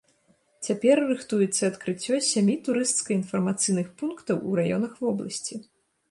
[0.67, 5.59] Цяпер рыхтуецца адкрыццё сямі турысцка-інфармацыйных пунктаў у раёнах вобласці.